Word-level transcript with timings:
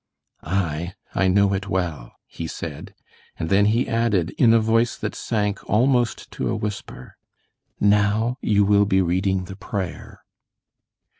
"Aye, 0.41 0.95
I 1.13 1.27
know 1.27 1.53
it 1.53 1.67
well," 1.69 2.13
he 2.25 2.47
said; 2.47 2.95
and 3.37 3.49
then 3.51 3.65
he 3.67 3.87
added, 3.87 4.31
in 4.31 4.51
a 4.51 4.59
voice 4.59 4.97
that 4.97 5.13
sank 5.13 5.63
almost 5.69 6.31
to 6.31 6.49
a 6.49 6.55
whisper, 6.55 7.17
"Now 7.79 8.39
you 8.41 8.65
will 8.65 8.85
be 8.85 9.03
reading 9.03 9.43
the 9.43 9.55
prayer." 9.55 10.23